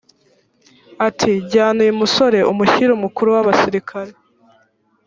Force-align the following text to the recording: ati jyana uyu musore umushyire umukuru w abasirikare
ati 1.07 1.31
jyana 1.51 1.79
uyu 1.85 1.99
musore 2.01 2.39
umushyire 2.51 2.91
umukuru 2.93 3.29
w 3.35 3.37
abasirikare 3.41 4.11